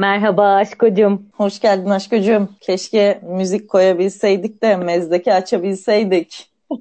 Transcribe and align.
Merhaba 0.00 0.54
aşkocum. 0.54 1.26
Hoş 1.32 1.60
geldin 1.60 1.90
aşkocum. 1.90 2.48
Keşke 2.60 3.20
müzik 3.22 3.68
koyabilseydik 3.68 4.62
de 4.62 4.76
mezdeki 4.76 5.32
açabilseydik. 5.32 6.50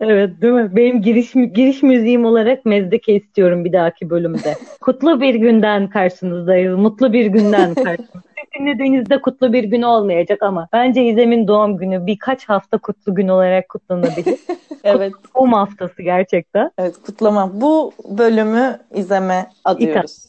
Evet 0.00 0.42
değil 0.42 0.52
mi? 0.52 0.76
Benim 0.76 1.02
giriş 1.02 1.32
giriş 1.32 1.82
müziğim 1.82 2.24
olarak 2.24 2.66
Mezdeke 2.66 3.14
istiyorum 3.14 3.64
bir 3.64 3.72
dahaki 3.72 4.10
bölümde. 4.10 4.54
kutlu 4.80 5.20
bir 5.20 5.34
günden 5.34 5.88
karşınızdayız. 5.88 6.78
Mutlu 6.78 7.12
bir 7.12 7.26
günden 7.26 7.74
karşınızdayız. 7.74 8.29
Dinlediğinizde 8.58 9.20
kutlu 9.20 9.52
bir 9.52 9.64
gün 9.64 9.82
olmayacak 9.82 10.42
ama 10.42 10.68
bence 10.72 11.04
İzem'in 11.04 11.48
doğum 11.48 11.76
günü 11.76 12.06
birkaç 12.06 12.48
hafta 12.48 12.78
kutlu 12.78 13.14
gün 13.14 13.28
olarak 13.28 13.68
kutlanabilir. 13.68 14.38
evet. 14.84 15.12
Doğum 15.34 15.52
haftası 15.52 16.02
gerçekten. 16.02 16.70
Evet 16.78 16.94
kutlama. 17.06 17.60
Bu 17.60 17.92
bölümü 18.18 18.78
İzem'e 18.94 19.46
adıyoruz. 19.64 20.26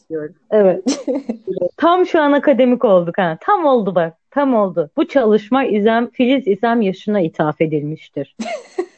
Evet. 0.50 1.04
Tam 1.76 2.06
şu 2.06 2.20
an 2.20 2.32
akademik 2.32 2.84
olduk 2.84 3.18
ha. 3.18 3.38
Tam 3.40 3.64
oldu 3.64 3.94
bak. 3.94 4.14
Tam 4.30 4.54
oldu. 4.54 4.90
Bu 4.96 5.08
çalışma 5.08 5.64
İzem, 5.64 6.10
Filiz 6.10 6.46
İzem 6.46 6.80
yaşına 6.80 7.20
ithaf 7.20 7.60
edilmiştir. 7.60 8.36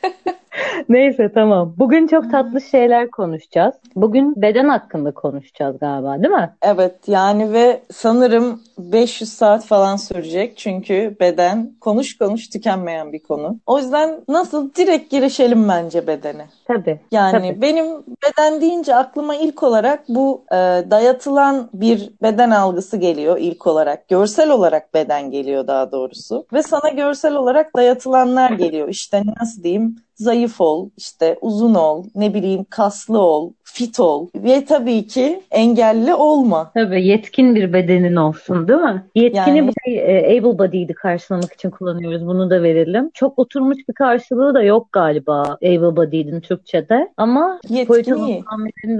Neyse 0.88 1.30
tamam. 1.34 1.74
Bugün 1.78 2.06
çok 2.06 2.30
tatlı 2.30 2.60
şeyler 2.60 3.10
konuşacağız. 3.10 3.74
Bugün 3.96 4.42
beden 4.42 4.68
hakkında 4.68 5.10
konuşacağız 5.10 5.78
galiba 5.78 6.22
değil 6.22 6.34
mi? 6.34 6.50
Evet 6.62 6.94
yani 7.06 7.52
ve 7.52 7.80
sanırım 7.92 8.60
500 8.78 9.32
saat 9.32 9.66
falan 9.66 9.96
sürecek. 9.96 10.56
Çünkü 10.56 11.16
beden 11.20 11.72
konuş 11.80 12.18
konuş 12.18 12.48
tükenmeyen 12.48 13.12
bir 13.12 13.22
konu. 13.22 13.58
O 13.66 13.78
yüzden 13.78 14.20
nasıl 14.28 14.74
direkt 14.74 15.10
girişelim 15.10 15.68
bence 15.68 16.06
bedene. 16.06 16.46
Tabii. 16.64 17.00
Yani 17.10 17.32
tabii. 17.32 17.62
benim 17.62 17.86
beden 17.96 18.60
deyince 18.60 18.94
aklıma 18.94 19.34
ilk 19.34 19.62
olarak 19.62 20.08
bu 20.08 20.44
e, 20.52 20.56
dayatılan 20.90 21.68
bir 21.74 22.10
beden 22.22 22.50
algısı 22.50 22.96
geliyor 22.96 23.38
ilk 23.40 23.66
olarak. 23.66 24.08
Görsel 24.08 24.50
olarak 24.50 24.94
beden 24.94 25.30
geliyor 25.30 25.66
daha 25.66 25.92
doğrusu. 25.92 26.46
Ve 26.52 26.62
sana 26.62 26.88
görsel 26.88 27.34
olarak 27.34 27.76
dayatılanlar 27.76 28.50
geliyor. 28.50 28.88
İşte 28.88 29.22
nasıl 29.40 29.62
diyeyim? 29.62 30.03
Zayıf 30.14 30.60
ol, 30.60 30.90
işte 30.96 31.38
uzun 31.40 31.74
ol, 31.74 32.04
ne 32.14 32.34
bileyim 32.34 32.64
kaslı 32.70 33.18
ol, 33.18 33.52
fit 33.64 34.00
ol 34.00 34.28
ve 34.34 34.64
tabii 34.64 35.06
ki 35.06 35.40
engelli 35.50 36.14
olma. 36.14 36.70
Tabii 36.74 37.06
yetkin 37.06 37.54
bir 37.54 37.72
bedenin 37.72 38.16
olsun 38.16 38.68
değil 38.68 38.80
mi? 38.80 39.04
Yetkini 39.14 39.58
yani... 39.58 39.70
bir 39.86 39.96
e, 39.96 40.38
able 40.38 40.58
body'di 40.58 40.94
karşılamak 40.94 41.52
için 41.52 41.70
kullanıyoruz. 41.70 42.26
Bunu 42.26 42.50
da 42.50 42.62
verelim. 42.62 43.10
Çok 43.14 43.38
oturmuş 43.38 43.78
bir 43.88 43.94
karşılığı 43.94 44.54
da 44.54 44.62
yok 44.62 44.92
galiba 44.92 45.42
able 45.42 45.96
body'din 45.96 46.40
Türkçe'de. 46.40 47.12
Ama 47.16 47.60
yetkini. 47.68 47.88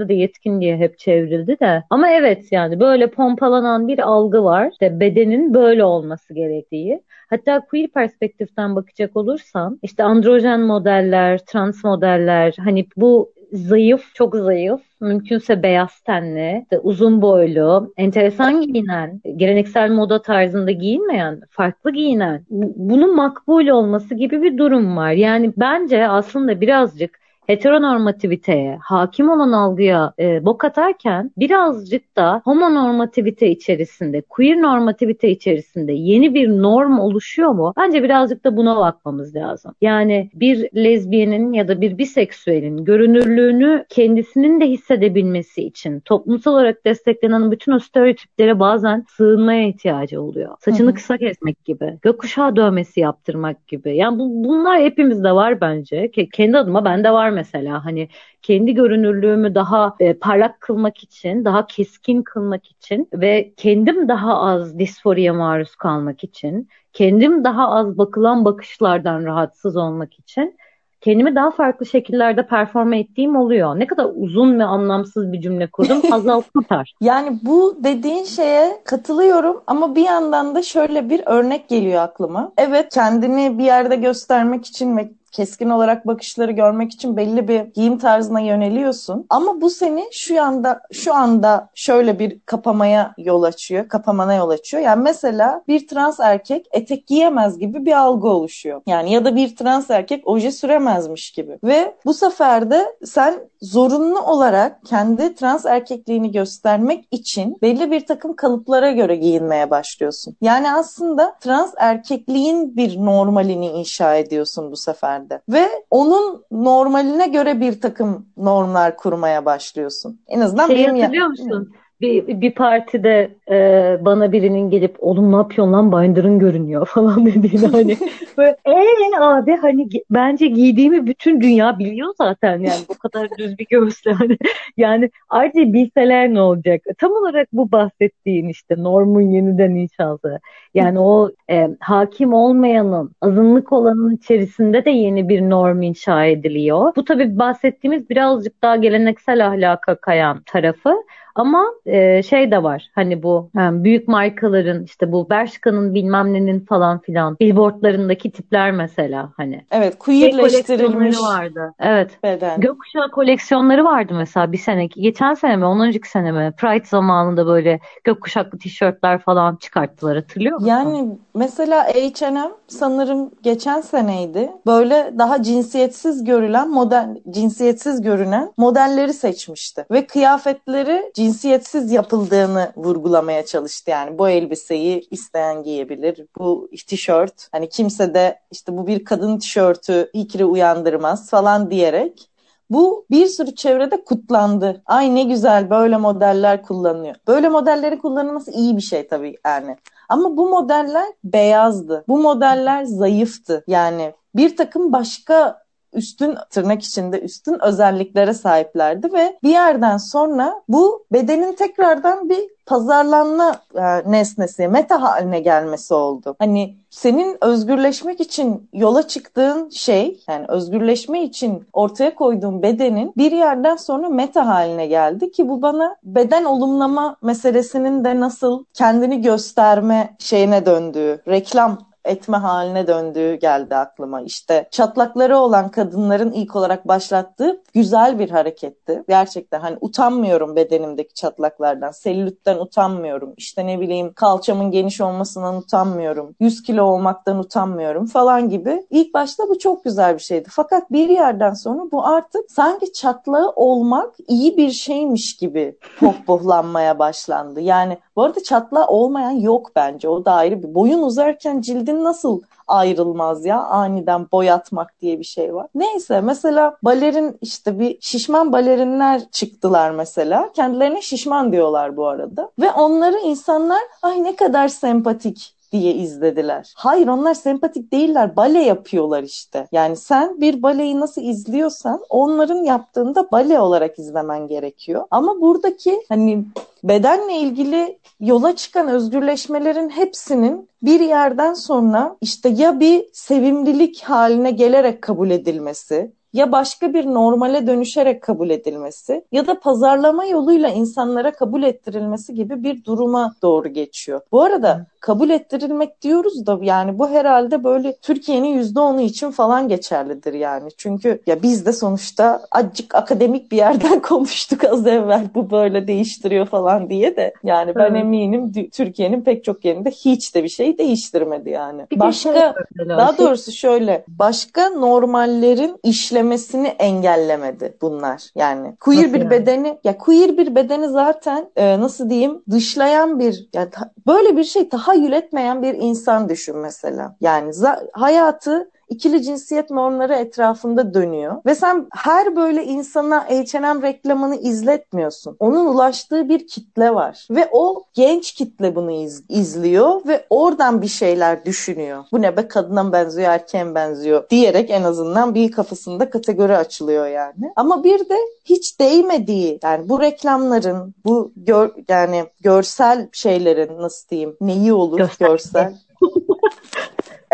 de 0.09 0.13
yetkin 0.13 0.61
diye 0.61 0.77
hep 0.77 0.99
çevrildi 0.99 1.59
de. 1.59 1.83
Ama 1.89 2.09
evet 2.09 2.51
yani 2.51 2.79
böyle 2.79 3.07
pompalanan 3.07 3.87
bir 3.87 3.99
algı 3.99 4.43
var. 4.43 4.69
İşte 4.71 4.99
bedenin 4.99 5.53
böyle 5.53 5.83
olması 5.83 6.33
gerektiği. 6.33 7.01
Hatta 7.29 7.65
queer 7.65 7.87
perspektiften 7.87 8.75
bakacak 8.75 9.17
olursan 9.17 9.79
işte 9.83 10.03
androjen 10.03 10.59
modeller, 11.05 11.37
trans 11.37 11.83
modeller 11.83 12.55
hani 12.63 12.85
bu 12.97 13.31
zayıf, 13.51 14.15
çok 14.15 14.35
zayıf, 14.35 14.81
mümkünse 15.01 15.63
beyaz 15.63 15.99
tenli, 15.99 16.65
uzun 16.81 17.21
boylu, 17.21 17.93
enteresan 17.97 18.61
giyinen, 18.61 19.21
geleneksel 19.35 19.91
moda 19.91 20.21
tarzında 20.21 20.71
giyinmeyen, 20.71 21.41
farklı 21.49 21.91
giyinen, 21.91 22.45
bunun 22.49 23.15
makbul 23.15 23.67
olması 23.67 24.15
gibi 24.15 24.41
bir 24.41 24.57
durum 24.57 24.97
var. 24.97 25.11
Yani 25.11 25.53
bence 25.57 26.07
aslında 26.07 26.61
birazcık 26.61 27.24
heteronormativiteye, 27.47 28.77
hakim 28.81 29.29
olan 29.29 29.51
algıya 29.51 30.13
e, 30.19 30.45
bok 30.45 30.65
atarken 30.65 31.31
birazcık 31.37 32.15
da 32.15 32.41
homonormativite 32.45 33.49
içerisinde, 33.49 34.21
queer 34.21 34.61
normativite 34.61 35.29
içerisinde 35.29 35.93
yeni 35.93 36.33
bir 36.33 36.49
norm 36.49 36.99
oluşuyor 36.99 37.49
mu? 37.49 37.73
Bence 37.77 38.03
birazcık 38.03 38.43
da 38.43 38.57
buna 38.57 38.77
bakmamız 38.77 39.35
lazım. 39.35 39.71
Yani 39.81 40.29
bir 40.33 40.69
lezbiyenin 40.75 41.53
ya 41.53 41.67
da 41.67 41.81
bir 41.81 41.97
biseksüelin 41.97 42.85
görünürlüğünü 42.85 43.85
kendisinin 43.89 44.61
de 44.61 44.65
hissedebilmesi 44.65 45.61
için 45.63 45.99
toplumsal 45.99 46.53
olarak 46.53 46.85
desteklenen 46.85 47.51
bütün 47.51 47.71
o 47.71 47.79
stereotiplere 47.79 48.59
bazen 48.59 49.05
sığınmaya 49.09 49.67
ihtiyacı 49.67 50.21
oluyor. 50.21 50.55
Saçını 50.59 50.87
Hı-hı. 50.87 50.95
kısa 50.95 51.17
kesmek 51.17 51.65
gibi, 51.65 51.99
gökkuşağı 52.01 52.55
dövmesi 52.55 52.99
yaptırmak 52.99 53.67
gibi. 53.67 53.95
Yani 53.97 54.19
bu, 54.19 54.43
bunlar 54.43 54.81
hepimizde 54.81 55.31
var 55.31 55.61
bence. 55.61 56.11
Kendi 56.33 56.57
adıma 56.57 56.85
bende 56.85 57.11
var 57.11 57.34
mesela 57.35 57.85
hani 57.85 58.09
kendi 58.41 58.73
görünürlüğümü 58.73 59.55
daha 59.55 59.95
e, 59.99 60.13
parlak 60.13 60.61
kılmak 60.61 61.03
için, 61.03 61.45
daha 61.45 61.67
keskin 61.67 62.23
kılmak 62.23 62.67
için 62.67 63.09
ve 63.13 63.53
kendim 63.57 64.07
daha 64.07 64.41
az 64.41 64.79
disforiye 64.79 65.31
maruz 65.31 65.75
kalmak 65.75 66.23
için, 66.23 66.69
kendim 66.93 67.43
daha 67.43 67.69
az 67.69 67.97
bakılan 67.97 68.45
bakışlardan 68.45 69.25
rahatsız 69.25 69.77
olmak 69.77 70.19
için 70.19 70.57
kendimi 71.05 71.35
daha 71.35 71.51
farklı 71.51 71.85
şekillerde 71.85 72.47
performa 72.47 72.95
ettiğim 72.95 73.35
oluyor. 73.35 73.79
Ne 73.79 73.87
kadar 73.87 74.09
uzun 74.15 74.59
ve 74.59 74.63
anlamsız 74.63 75.31
bir 75.31 75.41
cümle 75.41 75.67
kurdum. 75.67 76.01
Hazal 76.09 76.41
Kurtar. 76.55 76.93
yani 77.01 77.39
bu 77.43 77.77
dediğin 77.83 78.23
şeye 78.23 78.81
katılıyorum 78.85 79.61
ama 79.67 79.95
bir 79.95 80.03
yandan 80.03 80.55
da 80.55 80.61
şöyle 80.61 81.09
bir 81.09 81.21
örnek 81.25 81.69
geliyor 81.69 82.01
aklıma. 82.01 82.51
Evet 82.57 82.93
kendini 82.93 83.57
bir 83.57 83.63
yerde 83.63 83.95
göstermek 83.95 84.65
için 84.65 84.97
ve 84.97 85.09
keskin 85.35 85.69
olarak 85.69 86.07
bakışları 86.07 86.51
görmek 86.51 86.91
için 86.91 87.17
belli 87.17 87.47
bir 87.47 87.61
giyim 87.61 87.97
tarzına 87.97 88.39
yöneliyorsun. 88.39 89.25
Ama 89.29 89.61
bu 89.61 89.69
seni 89.69 90.05
şu 90.11 90.43
anda 90.43 90.81
şu 90.91 91.13
anda 91.13 91.69
şöyle 91.75 92.19
bir 92.19 92.39
kapamaya 92.39 93.13
yol 93.17 93.43
açıyor, 93.43 93.87
kapamana 93.87 94.33
yol 94.33 94.49
açıyor. 94.49 94.83
Yani 94.83 95.03
mesela 95.03 95.63
bir 95.67 95.87
trans 95.87 96.19
erkek 96.19 96.65
etek 96.71 97.07
giyemez 97.07 97.57
gibi 97.57 97.85
bir 97.85 97.93
algı 97.93 98.27
oluşuyor. 98.27 98.81
Yani 98.87 99.11
ya 99.11 99.25
da 99.25 99.35
bir 99.35 99.55
trans 99.55 99.89
erkek 99.89 100.27
oje 100.27 100.51
süremezmiş 100.51 101.31
gibi. 101.31 101.59
Ve 101.63 101.95
bu 102.05 102.13
sefer 102.13 102.71
de 102.71 102.95
sen 103.05 103.39
zorunlu 103.61 104.19
olarak 104.19 104.85
kendi 104.85 105.35
trans 105.35 105.65
erkekliğini 105.65 106.31
göstermek 106.31 107.07
için 107.11 107.57
belli 107.61 107.91
bir 107.91 108.05
takım 108.05 108.35
kalıplara 108.35 108.91
göre 108.91 109.15
giyinmeye 109.15 109.69
başlıyorsun. 109.69 110.35
Yani 110.41 110.71
aslında 110.71 111.35
trans 111.39 111.73
erkekliğin 111.77 112.77
bir 112.77 112.97
normalini 112.97 113.67
inşa 113.67 114.15
ediyorsun 114.15 114.71
bu 114.71 114.77
sefer 114.77 115.24
normalde. 115.25 115.41
Ve 115.49 115.69
onun 115.89 116.43
normaline 116.51 117.27
göre 117.27 117.59
bir 117.61 117.81
takım 117.81 118.25
normlar 118.37 118.97
kurmaya 118.97 119.45
başlıyorsun. 119.45 120.21
En 120.27 120.41
azından 120.41 120.67
şey 120.67 120.75
benim 120.75 121.01
hatırlıyor 121.01 121.27
musun? 121.27 121.73
Bir, 122.01 122.41
bir 122.41 122.51
partide 122.51 123.35
e, 123.49 123.97
bana 124.01 124.31
birinin 124.31 124.69
gelip 124.69 124.95
oğlum 124.99 125.31
ne 125.31 125.35
yapıyorsun 125.35 125.73
lan? 125.73 125.91
Binder'ın 125.91 126.39
görünüyor 126.39 126.85
falan 126.93 127.25
dediğini 127.25 127.67
hani 127.67 127.97
böyle 128.37 128.57
eee 128.67 128.85
abi 129.19 129.55
hani 129.55 129.87
bence 130.09 130.47
giydiğimi 130.47 131.07
bütün 131.07 131.41
dünya 131.41 131.79
biliyor 131.79 132.13
zaten 132.17 132.59
yani 132.59 132.81
bu 132.89 132.97
kadar 132.97 133.29
düz 133.37 133.59
bir 133.59 133.65
göğüsle 133.69 134.11
hani. 134.11 134.37
Yani 134.77 135.09
ayrıca 135.29 135.73
bilseler 135.73 136.33
ne 136.33 136.41
olacak? 136.41 136.81
Tam 136.97 137.11
olarak 137.11 137.47
bu 137.53 137.71
bahsettiğin 137.71 138.47
işte 138.49 138.75
normun 138.77 139.21
yeniden 139.21 139.75
inşası 139.75 140.39
yani 140.73 140.99
o 140.99 141.31
e, 141.49 141.69
hakim 141.79 142.33
olmayanın 142.33 143.11
azınlık 143.21 143.73
olanın 143.73 144.15
içerisinde 144.15 144.85
de 144.85 144.89
yeni 144.89 145.29
bir 145.29 145.41
norm 145.41 145.81
inşa 145.81 146.25
ediliyor. 146.25 146.93
Bu 146.95 147.05
tabii 147.05 147.39
bahsettiğimiz 147.39 148.09
birazcık 148.09 148.61
daha 148.61 148.75
geleneksel 148.75 149.47
ahlaka 149.47 149.95
kayan 149.95 150.41
tarafı 150.45 150.95
ama 151.35 151.65
e, 151.85 152.23
şey 152.23 152.51
de 152.51 152.63
var 152.63 152.89
hani 152.95 153.23
bu 153.23 153.49
yani 153.55 153.83
büyük 153.83 154.07
markaların 154.07 154.83
işte 154.83 155.11
bu 155.11 155.29
Bershka'nın 155.29 155.93
bilmem 155.93 156.33
nenin 156.33 156.59
falan 156.59 156.99
filan 156.99 157.37
billboardlarındaki 157.39 158.31
tipler 158.31 158.71
mesela 158.71 159.29
hani. 159.37 159.65
Evet 159.71 159.99
queerleştirilmiş. 159.99 161.21
vardı. 161.21 161.73
Evet. 161.79 162.23
Beden. 162.23 162.59
Gökkuşağı 162.59 163.11
koleksiyonları 163.11 163.83
vardı 163.85 164.13
mesela 164.17 164.51
bir 164.51 164.57
sene. 164.57 164.85
Geçen 164.85 165.33
sene 165.33 165.55
mi? 165.55 165.65
Ondan 165.65 165.87
önceki 165.87 166.09
sene 166.09 166.31
mi? 166.31 166.53
Pride 166.57 166.85
zamanında 166.85 167.47
böyle 167.47 167.79
gökkuşaklı 168.03 168.59
tişörtler 168.59 169.19
falan 169.19 169.55
çıkarttılar 169.55 170.15
hatırlıyor 170.15 170.55
musun? 170.55 170.67
Yani 170.67 171.07
mesela 171.35 171.83
H&M 171.83 172.51
sanırım 172.67 173.31
geçen 173.43 173.81
seneydi. 173.81 174.51
Böyle 174.65 175.13
daha 175.17 175.43
cinsiyetsiz 175.43 176.23
görülen 176.23 176.69
model 176.69 177.17
cinsiyetsiz 177.29 178.01
görünen 178.01 178.51
modelleri 178.57 179.13
seçmişti. 179.13 179.85
Ve 179.91 180.07
kıyafetleri 180.07 181.11
cinsiyetsiz 181.25 181.91
yapıldığını 181.91 182.71
vurgulamaya 182.75 183.45
çalıştı. 183.45 183.91
Yani 183.91 184.17
bu 184.17 184.29
elbiseyi 184.29 185.07
isteyen 185.11 185.63
giyebilir. 185.63 186.25
Bu 186.39 186.69
tişört 186.87 187.47
hani 187.51 187.69
kimse 187.69 188.13
de 188.13 188.39
işte 188.51 188.77
bu 188.77 188.87
bir 188.87 189.05
kadın 189.05 189.39
tişörtü 189.39 190.09
fikri 190.11 190.45
uyandırmaz 190.45 191.29
falan 191.29 191.71
diyerek 191.71 192.29
bu 192.69 193.05
bir 193.11 193.27
sürü 193.27 193.55
çevrede 193.55 194.03
kutlandı. 194.03 194.81
Ay 194.85 195.15
ne 195.15 195.23
güzel 195.23 195.69
böyle 195.69 195.97
modeller 195.97 196.63
kullanıyor. 196.63 197.15
Böyle 197.27 197.49
modelleri 197.49 197.97
kullanılması 197.97 198.51
iyi 198.51 198.77
bir 198.77 198.81
şey 198.81 199.07
tabii 199.07 199.37
yani. 199.45 199.77
Ama 200.09 200.37
bu 200.37 200.49
modeller 200.49 201.07
beyazdı. 201.23 202.03
Bu 202.07 202.17
modeller 202.17 202.83
zayıftı. 202.83 203.63
Yani 203.67 204.13
bir 204.35 204.57
takım 204.57 204.93
başka 204.93 205.64
üstün 205.95 206.35
tırnak 206.49 206.83
içinde 206.83 207.19
üstün 207.19 207.59
özelliklere 207.63 208.33
sahiplerdi 208.33 209.13
ve 209.13 209.37
bir 209.43 209.49
yerden 209.49 209.97
sonra 209.97 210.61
bu 210.67 211.05
bedenin 211.11 211.53
tekrardan 211.53 212.29
bir 212.29 212.55
pazarlanma 212.65 213.55
e, 213.75 214.11
nesnesi, 214.11 214.67
meta 214.67 215.01
haline 215.01 215.39
gelmesi 215.39 215.93
oldu. 215.93 216.35
Hani 216.39 216.77
senin 216.89 217.37
özgürleşmek 217.41 218.21
için 218.21 218.69
yola 218.73 219.07
çıktığın 219.07 219.69
şey, 219.69 220.23
yani 220.29 220.45
özgürleşme 220.47 221.23
için 221.23 221.63
ortaya 221.73 222.15
koyduğun 222.15 222.61
bedenin 222.61 223.13
bir 223.17 223.31
yerden 223.31 223.75
sonra 223.75 224.09
meta 224.09 224.47
haline 224.47 224.87
geldi 224.87 225.31
ki 225.31 225.49
bu 225.49 225.61
bana 225.61 225.95
beden 226.03 226.43
olumlama 226.43 227.15
meselesinin 227.21 228.05
de 228.05 228.19
nasıl 228.19 228.63
kendini 228.73 229.21
gösterme 229.21 230.15
şeyine 230.19 230.65
döndüğü, 230.65 231.21
reklam 231.27 231.79
etme 232.05 232.37
haline 232.37 232.87
döndüğü 232.87 233.35
geldi 233.35 233.75
aklıma. 233.75 234.21
İşte 234.21 234.67
çatlakları 234.71 235.37
olan 235.37 235.69
kadınların 235.69 236.31
ilk 236.31 236.55
olarak 236.55 236.87
başlattığı 236.87 237.61
güzel 237.73 238.19
bir 238.19 238.29
hareketti. 238.29 239.03
Gerçekten 239.09 239.59
hani 239.59 239.77
utanmıyorum 239.81 240.55
bedenimdeki 240.55 241.13
çatlaklardan, 241.13 241.91
selülitten 241.91 242.57
utanmıyorum. 242.57 243.33
İşte 243.37 243.67
ne 243.67 243.79
bileyim 243.79 244.13
kalçamın 244.13 244.71
geniş 244.71 245.01
olmasından 245.01 245.57
utanmıyorum. 245.57 246.35
100 246.39 246.63
kilo 246.63 246.83
olmaktan 246.83 247.39
utanmıyorum 247.39 248.05
falan 248.05 248.49
gibi. 248.49 248.85
İlk 248.89 249.13
başta 249.13 249.43
bu 249.49 249.59
çok 249.59 249.83
güzel 249.83 250.13
bir 250.13 250.19
şeydi. 250.19 250.49
Fakat 250.51 250.91
bir 250.91 251.09
yerden 251.09 251.53
sonra 251.53 251.91
bu 251.91 252.05
artık 252.05 252.51
sanki 252.51 252.93
çatlağı 252.93 253.49
olmak 253.49 254.13
iyi 254.27 254.57
bir 254.57 254.71
şeymiş 254.71 255.37
gibi 255.37 255.77
pohpohlanmaya 255.99 256.99
başlandı. 256.99 257.61
Yani 257.61 257.97
bu 258.15 258.23
arada 258.23 258.43
çatlağı 258.43 258.87
olmayan 258.87 259.31
yok 259.31 259.71
bence. 259.75 260.09
O 260.09 260.25
da 260.25 260.33
ayrı 260.33 260.63
bir. 260.63 260.75
Boyun 260.75 261.01
uzarken 261.01 261.61
cildin 261.61 262.03
nasıl 262.03 262.41
ayrılmaz 262.67 263.45
ya 263.45 263.63
aniden 263.63 264.27
boyatmak 264.31 265.01
diye 265.01 265.19
bir 265.19 265.23
şey 265.23 265.55
var. 265.55 265.67
Neyse 265.75 266.21
mesela 266.21 266.77
balerin 266.83 267.37
işte 267.41 267.79
bir 267.79 267.97
şişman 268.01 268.53
balerinler 268.53 269.21
çıktılar 269.31 269.91
mesela. 269.91 270.51
Kendilerine 270.53 271.01
şişman 271.01 271.51
diyorlar 271.51 271.97
bu 271.97 272.07
arada. 272.07 272.51
Ve 272.59 272.71
onları 272.71 273.19
insanlar 273.19 273.81
ay 274.01 274.23
ne 274.23 274.35
kadar 274.35 274.67
sempatik 274.67 275.54
diye 275.75 275.93
izlediler. 275.93 276.73
Hayır 276.75 277.07
onlar 277.07 277.33
sempatik 277.33 277.91
değiller. 277.91 278.35
Bale 278.35 278.63
yapıyorlar 278.63 279.23
işte. 279.23 279.67
Yani 279.71 279.95
sen 279.95 280.41
bir 280.41 280.63
baleyi 280.63 280.99
nasıl 280.99 281.21
izliyorsan 281.21 282.01
onların 282.09 282.63
yaptığında 282.63 283.31
bale 283.31 283.59
olarak 283.59 283.99
izlemen 283.99 284.47
gerekiyor. 284.47 285.05
Ama 285.11 285.41
buradaki 285.41 286.01
hani 286.09 286.45
bedenle 286.83 287.37
ilgili 287.37 287.99
yola 288.19 288.55
çıkan 288.55 288.87
özgürleşmelerin 288.87 289.89
hepsinin 289.89 290.69
bir 290.81 290.99
yerden 290.99 291.53
sonra 291.53 292.15
işte 292.21 292.49
ya 292.49 292.79
bir 292.79 293.05
sevimlilik 293.13 294.03
haline 294.03 294.51
gelerek 294.51 295.01
kabul 295.01 295.29
edilmesi 295.29 296.11
ya 296.35 296.51
başka 296.51 296.93
bir 296.93 297.05
normale 297.05 297.67
dönüşerek 297.67 298.21
kabul 298.21 298.49
edilmesi 298.49 299.23
ya 299.31 299.47
da 299.47 299.59
pazarlama 299.59 300.25
yoluyla 300.25 300.69
insanlara 300.69 301.31
kabul 301.31 301.63
ettirilmesi 301.63 302.33
gibi 302.33 302.63
bir 302.63 302.83
duruma 302.83 303.35
doğru 303.41 303.67
geçiyor. 303.67 304.21
Bu 304.31 304.41
arada 304.41 304.85
kabul 304.99 305.29
ettirilmek 305.29 306.01
diyoruz 306.01 306.47
da 306.47 306.59
yani 306.61 306.99
bu 306.99 307.09
herhalde 307.09 307.63
böyle 307.63 307.95
Türkiye'nin 307.95 308.47
yüzde 308.47 308.79
onu 308.79 309.01
için 309.01 309.31
falan 309.31 309.67
geçerlidir 309.67 310.33
yani. 310.33 310.69
Çünkü 310.77 311.21
ya 311.27 311.41
biz 311.41 311.65
de 311.65 311.73
sonuçta 311.73 312.41
acık 312.51 312.95
akademik 312.95 313.51
bir 313.51 313.57
yerden 313.57 314.01
konuştuk 314.01 314.63
az 314.63 314.87
evvel 314.87 315.27
bu 315.35 315.51
böyle 315.51 315.87
değiştiriyor 315.87 316.45
falan 316.45 316.89
diye 316.89 317.15
de 317.15 317.33
yani 317.43 317.75
ben 317.75 317.91
evet. 317.91 318.01
eminim 318.01 318.69
Türkiye'nin 318.73 319.21
pek 319.21 319.43
çok 319.43 319.65
yerinde 319.65 319.91
hiç 319.91 320.35
de 320.35 320.43
bir 320.43 320.49
şey 320.49 320.77
değiştirmedi 320.77 321.49
yani. 321.49 321.81
Bir 321.91 321.99
başka 321.99 322.33
şey 322.33 322.87
daha 322.89 323.15
şey... 323.15 323.25
doğrusu 323.25 323.51
şöyle 323.51 324.03
başka 324.07 324.69
normallerin 324.69 325.79
işlemesini 326.25 326.67
engellemedi 326.67 327.77
bunlar. 327.81 328.29
Yani 328.35 328.75
queer 328.79 329.03
nasıl 329.03 329.13
bir 329.13 329.19
yani? 329.19 329.29
bedeni 329.29 329.79
ya 329.83 329.97
queer 329.97 330.37
bir 330.37 330.55
bedeni 330.55 330.87
zaten 330.87 331.49
e, 331.55 331.79
nasıl 331.79 332.09
diyeyim 332.09 332.43
dışlayan 332.51 333.19
bir 333.19 333.49
yani 333.53 333.69
böyle 334.07 334.37
bir 334.37 334.43
şey 334.43 334.69
daha 334.71 334.85
tahayyül 334.85 335.13
etmeyen 335.13 335.61
bir 335.61 335.73
insan 335.73 336.29
düşün 336.29 336.57
mesela. 336.57 337.15
Yani 337.21 337.53
hayatı 337.93 338.71
ikili 338.89 339.23
cinsiyet 339.23 339.69
normları 339.69 340.13
etrafında 340.13 340.93
dönüyor. 340.93 341.35
Ve 341.45 341.55
sen 341.55 341.87
her 341.91 342.35
böyle 342.35 342.63
insana 342.63 343.23
H&M 343.29 343.81
reklamını 343.81 344.35
izletmiyorsun. 344.35 345.35
Onun 345.39 345.65
ulaştığı 345.65 346.29
bir 346.29 346.47
kitle 346.47 346.95
var. 346.95 347.27
Ve 347.31 347.49
o 347.51 347.83
genç 347.93 348.31
kitle 348.31 348.75
bunu 348.75 348.91
iz, 348.91 349.23
izliyor 349.29 350.01
ve 350.07 350.25
oradan 350.29 350.81
bir 350.81 350.87
şeyler 350.87 351.45
düşünüyor. 351.45 352.03
Bu 352.11 352.21
ne 352.21 352.37
be 352.37 352.47
kadına 352.47 352.83
mı 352.83 352.91
benziyor 352.91 353.29
erkeğe 353.29 353.63
mi 353.63 353.75
benziyor 353.75 354.29
diyerek 354.29 354.69
en 354.69 354.83
azından 354.83 355.35
bir 355.35 355.51
kafasında 355.51 356.09
kategori 356.09 356.57
açılıyor 356.57 357.07
yani. 357.07 357.53
Ama 357.55 357.83
bir 357.83 357.99
de 358.09 358.17
hiç 358.45 358.79
değmediği 358.79 359.59
yani 359.63 359.89
bu 359.89 360.01
reklamların 360.01 360.93
bu 361.05 361.31
gör, 361.35 361.71
yani 361.89 362.25
görsel 362.41 363.09
şeylerin 363.11 363.77
nasıl 363.81 364.09
diyeyim 364.09 364.37
neyi 364.41 364.73
olur 364.73 364.97
görsel. 364.97 365.27
görsel 365.27 365.84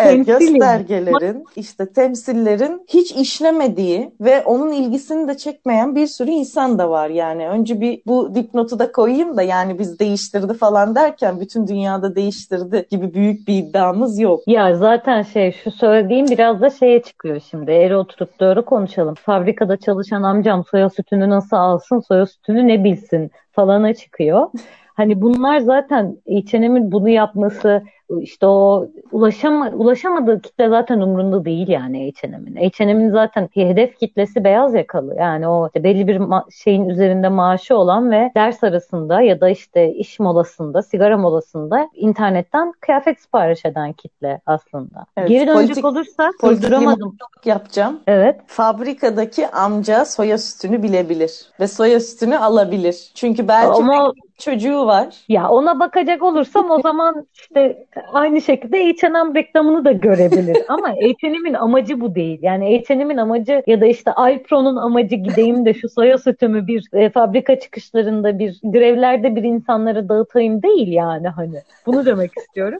Evet, 0.05 0.27
göstergelerin, 0.27 1.45
işte 1.55 1.93
temsillerin 1.93 2.85
hiç 2.87 3.11
işlemediği 3.11 4.11
ve 4.21 4.41
onun 4.41 4.71
ilgisini 4.71 5.27
de 5.27 5.37
çekmeyen 5.37 5.95
bir 5.95 6.07
sürü 6.07 6.31
insan 6.31 6.79
da 6.79 6.89
var. 6.89 7.09
Yani 7.09 7.47
önce 7.47 7.81
bir 7.81 8.01
bu 8.07 8.35
dipnotu 8.35 8.79
da 8.79 8.91
koyayım 8.91 9.37
da 9.37 9.41
yani 9.41 9.79
biz 9.79 9.99
değiştirdi 9.99 10.53
falan 10.53 10.95
derken 10.95 11.39
bütün 11.39 11.67
dünyada 11.67 12.15
değiştirdi 12.15 12.85
gibi 12.91 13.13
büyük 13.13 13.47
bir 13.47 13.53
iddiamız 13.53 14.19
yok. 14.19 14.39
Ya 14.47 14.75
zaten 14.75 15.21
şey 15.21 15.51
şu 15.51 15.71
söylediğim 15.71 16.27
biraz 16.27 16.61
da 16.61 16.69
şeye 16.69 17.01
çıkıyor 17.01 17.41
şimdi. 17.49 17.71
Eğri 17.71 17.95
oturup 17.95 18.39
doğru 18.39 18.65
konuşalım. 18.65 19.15
Fabrikada 19.15 19.77
çalışan 19.77 20.23
amcam 20.23 20.65
soya 20.65 20.89
sütünü 20.89 21.29
nasıl 21.29 21.57
alsın, 21.57 21.99
soya 21.99 22.25
sütünü 22.25 22.67
ne 22.67 22.83
bilsin 22.83 23.31
falana 23.51 23.93
çıkıyor. 23.93 24.47
Hani 24.93 25.21
bunlar 25.21 25.59
zaten 25.59 26.17
H&M'in 26.27 26.91
bunu 26.91 27.09
yapması, 27.09 27.83
işte 28.21 28.45
o 28.45 28.87
ulaşama, 29.11 29.69
ulaşamadığı 29.69 30.41
kitle 30.41 30.69
zaten 30.69 30.99
umrunda 30.99 31.45
değil 31.45 31.67
yani 31.67 32.11
H&M'in. 32.21 32.55
H&M'in 32.55 33.09
zaten 33.11 33.49
hedef 33.53 33.99
kitlesi 33.99 34.43
beyaz 34.43 34.73
yakalı. 34.73 35.15
Yani 35.15 35.47
o 35.47 35.67
işte 35.67 35.83
belli 35.83 36.07
bir 36.07 36.21
şeyin 36.51 36.89
üzerinde 36.89 37.29
maaşı 37.29 37.77
olan 37.77 38.11
ve 38.11 38.31
ders 38.35 38.63
arasında 38.63 39.21
ya 39.21 39.41
da 39.41 39.49
işte 39.49 39.93
iş 39.93 40.19
molasında, 40.19 40.81
sigara 40.81 41.17
molasında 41.17 41.89
internetten 41.95 42.71
kıyafet 42.79 43.21
sipariş 43.21 43.65
eden 43.65 43.93
kitle 43.93 44.41
aslında. 44.45 45.05
Evet, 45.17 45.29
Geri 45.29 45.47
dönecek 45.47 45.67
politik, 45.67 45.85
olursa 45.85 46.31
durduramadım. 46.43 47.17
yapacağım. 47.45 47.99
Evet. 48.07 48.39
Fabrikadaki 48.47 49.47
amca 49.47 50.05
soya 50.05 50.37
sütünü 50.37 50.83
bilebilir 50.83 51.49
ve 51.59 51.67
soya 51.67 51.99
sütünü 51.99 52.37
alabilir. 52.37 53.11
Çünkü 53.15 53.47
belki 53.47 53.71
Ama 53.71 54.13
çocuğu 54.41 54.85
var. 54.85 55.15
Ya 55.29 55.49
ona 55.49 55.79
bakacak 55.79 56.23
olursam 56.23 56.71
o 56.71 56.81
zaman 56.81 57.27
işte 57.33 57.85
aynı 58.13 58.41
şekilde 58.41 58.77
H&M 58.77 59.35
reklamını 59.35 59.85
da 59.85 59.91
görebilir. 59.91 60.57
Ama 60.67 60.89
H&M'in 60.89 61.53
amacı 61.53 62.01
bu 62.01 62.15
değil. 62.15 62.39
Yani 62.41 62.83
H&M'in 62.87 63.17
amacı 63.17 63.63
ya 63.67 63.81
da 63.81 63.85
işte 63.85 64.11
Alpro'nun 64.11 64.75
amacı 64.75 65.15
gideyim 65.15 65.65
de 65.65 65.73
şu 65.73 65.89
soya 65.89 66.17
sütümü 66.17 66.67
bir 66.67 66.83
e, 66.93 67.09
fabrika 67.09 67.59
çıkışlarında 67.59 68.39
bir 68.39 68.59
grevlerde 68.63 69.35
bir 69.35 69.43
insanlara 69.43 70.09
dağıtayım 70.09 70.63
değil 70.63 70.87
yani 70.87 71.27
hani. 71.27 71.61
Bunu 71.85 72.05
demek 72.05 72.31
istiyorum. 72.37 72.79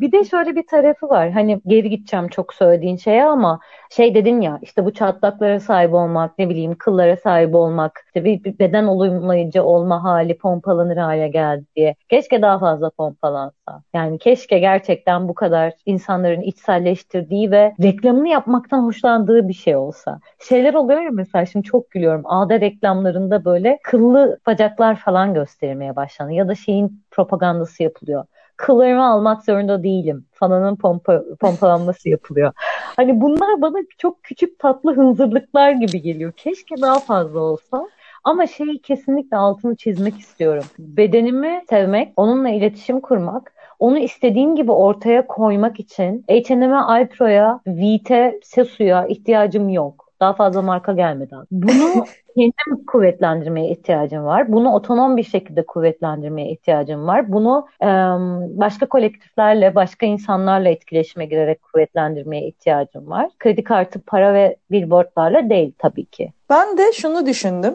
Bir 0.00 0.12
de 0.12 0.24
şöyle 0.24 0.56
bir 0.56 0.66
tarafı 0.66 1.08
var. 1.08 1.30
Hani 1.30 1.60
geri 1.66 1.90
gideceğim 1.90 2.28
çok 2.28 2.54
söylediğin 2.54 2.96
şeye 2.96 3.24
ama 3.24 3.60
şey 3.90 4.14
dedin 4.14 4.40
ya 4.40 4.58
işte 4.62 4.84
bu 4.84 4.92
çatlaklara 4.92 5.60
sahip 5.60 5.94
olmak, 5.94 6.38
ne 6.38 6.48
bileyim 6.48 6.74
kıllara 6.78 7.16
sahip 7.16 7.54
olmak, 7.54 8.00
işte 8.06 8.24
bir, 8.24 8.44
bir 8.44 8.58
beden 8.58 8.84
olumlayıcı 8.84 9.62
olma 9.62 10.04
hali 10.04 10.38
pompalanır 10.38 10.96
hale 10.96 11.28
geldi 11.28 11.64
diye. 11.76 11.94
Keşke 12.08 12.42
daha 12.42 12.58
fazla 12.58 12.90
pompalansa. 12.90 13.82
Yani 13.94 14.18
keşke 14.18 14.58
gerçekten 14.58 15.28
bu 15.28 15.34
kadar 15.34 15.72
insanların 15.86 16.40
içselleştirdiği 16.40 17.50
ve 17.50 17.74
reklamını 17.82 18.28
yapmaktan 18.28 18.82
hoşlandığı 18.82 19.48
bir 19.48 19.54
şey 19.54 19.76
olsa. 19.76 20.20
Şeyler 20.48 20.74
oluyor 20.74 21.00
ya 21.00 21.10
mesela 21.12 21.46
şimdi 21.46 21.66
çok 21.66 21.90
gülüyorum. 21.90 22.22
Ağda 22.24 22.60
reklamlarında 22.60 23.44
böyle 23.44 23.78
kıllı 23.82 24.38
bacaklar 24.46 24.96
falan 24.96 25.34
göstermeye 25.34 25.96
başlandı. 25.96 26.32
Ya 26.32 26.48
da 26.48 26.54
şeyin 26.54 27.02
propagandası 27.10 27.82
yapılıyor 27.82 28.24
kıllarımı 28.56 29.06
almak 29.06 29.44
zorunda 29.44 29.82
değilim. 29.82 30.26
Fananın 30.32 30.76
pompa, 30.76 31.22
pompalanması 31.40 32.08
yapılıyor. 32.08 32.52
Hani 32.96 33.20
bunlar 33.20 33.62
bana 33.62 33.78
çok 33.98 34.22
küçük 34.22 34.58
tatlı 34.58 34.96
hınzırlıklar 34.96 35.70
gibi 35.72 36.02
geliyor. 36.02 36.32
Keşke 36.32 36.74
daha 36.82 36.98
fazla 36.98 37.40
olsa. 37.40 37.88
Ama 38.24 38.46
şeyi 38.46 38.82
kesinlikle 38.82 39.36
altını 39.36 39.76
çizmek 39.76 40.18
istiyorum. 40.18 40.64
Bedenimi 40.78 41.62
sevmek, 41.70 42.12
onunla 42.16 42.48
iletişim 42.48 43.00
kurmak, 43.00 43.52
onu 43.78 43.98
istediğim 43.98 44.56
gibi 44.56 44.72
ortaya 44.72 45.26
koymak 45.26 45.80
için 45.80 46.24
H&M'e, 46.28 46.76
Alpro'ya, 46.76 47.60
Vite, 47.66 48.40
Sesu'ya 48.42 49.06
ihtiyacım 49.06 49.68
yok. 49.68 50.01
Daha 50.22 50.32
fazla 50.32 50.62
marka 50.62 50.92
gelmedi. 50.92 51.34
Bunu 51.50 52.04
kendim 52.36 52.86
kuvvetlendirmeye 52.86 53.70
ihtiyacım 53.70 54.24
var. 54.24 54.52
Bunu 54.52 54.72
otonom 54.72 55.16
bir 55.16 55.22
şekilde 55.22 55.66
kuvvetlendirmeye 55.66 56.50
ihtiyacım 56.50 57.06
var. 57.06 57.32
Bunu 57.32 57.66
e, 57.82 57.86
başka 58.58 58.86
kolektiflerle, 58.86 59.74
başka 59.74 60.06
insanlarla 60.06 60.68
etkileşime 60.68 61.26
girerek 61.26 61.62
kuvvetlendirmeye 61.62 62.46
ihtiyacım 62.48 63.10
var. 63.10 63.30
Kredi 63.38 63.64
kartı, 63.64 64.00
para 64.06 64.34
ve 64.34 64.56
billboardlarla 64.70 65.50
değil 65.50 65.72
tabii 65.78 66.04
ki. 66.04 66.32
Ben 66.50 66.78
de 66.78 66.92
şunu 66.92 67.26
düşündüm. 67.26 67.74